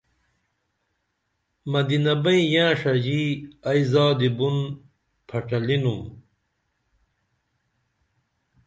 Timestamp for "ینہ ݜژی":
2.51-3.23